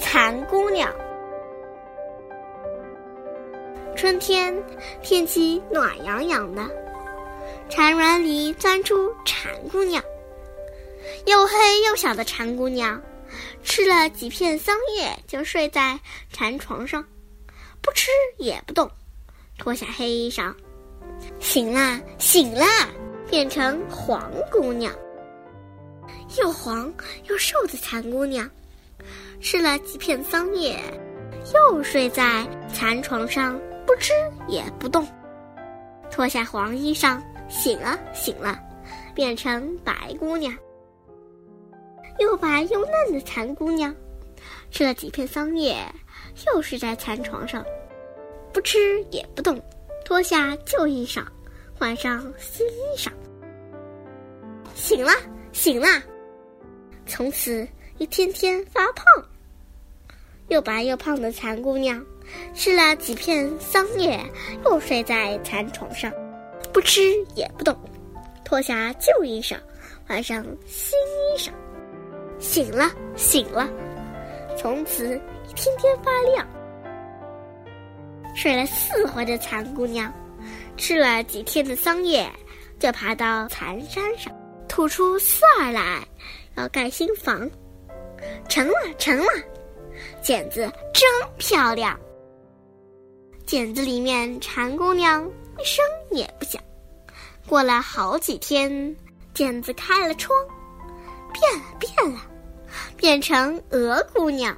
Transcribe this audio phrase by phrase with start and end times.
[0.00, 0.92] 蚕姑娘。
[3.96, 4.54] 春天
[5.02, 6.68] 天气暖洋洋的，
[7.68, 10.02] 蚕卵里钻出蚕姑娘。
[11.26, 13.00] 又黑又小的蚕姑娘，
[13.62, 15.98] 吃了几片桑叶就睡在
[16.32, 17.04] 蚕床上，
[17.82, 18.88] 不吃也不动，
[19.58, 20.54] 脱下黑衣裳，
[21.40, 22.88] 醒啦醒啦，
[23.28, 24.94] 变成黄姑娘。
[26.38, 26.92] 又黄
[27.24, 28.48] 又瘦的蚕姑娘，
[29.40, 30.78] 吃了几片桑叶，
[31.54, 34.12] 又睡在蚕床上，不吃
[34.48, 35.06] 也不动，
[36.10, 38.58] 脱下黄衣裳，醒了醒了，
[39.14, 40.54] 变成白姑娘。
[42.18, 43.94] 又白又嫩的蚕姑娘，
[44.70, 45.76] 吃了几片桑叶，
[46.46, 47.64] 又睡在蚕床上，
[48.52, 49.62] 不吃也不动，
[50.04, 51.24] 脱下旧衣裳，
[51.78, 53.08] 换上新衣裳，
[54.74, 55.12] 醒了
[55.52, 55.86] 醒了。
[57.06, 57.66] 从此
[57.98, 59.04] 一天天发胖，
[60.48, 62.04] 又白又胖的蚕姑娘，
[62.54, 64.18] 吃了几片桑叶，
[64.64, 66.12] 又睡在蚕床上，
[66.72, 67.00] 不吃
[67.34, 67.76] 也不动，
[68.44, 69.56] 脱下旧衣裳，
[70.06, 71.50] 换上新衣裳，
[72.38, 73.68] 醒了醒了，
[74.56, 76.46] 从此一天天发亮。
[78.34, 80.12] 睡了四回的蚕姑娘，
[80.76, 82.26] 吃了几天的桑叶，
[82.78, 84.32] 就爬到蚕山上，
[84.68, 86.00] 吐出丝儿来。
[86.56, 87.48] 要盖新房，
[88.48, 89.26] 成了成了，
[90.28, 91.98] 剪子真漂亮。
[93.46, 95.26] 剪子里面，蝉姑娘
[95.58, 96.62] 一声也不响。
[97.46, 98.94] 过了好几天，
[99.32, 100.38] 剪子开了窗，
[101.32, 102.20] 变了变了，
[102.94, 104.54] 变成鹅姑娘。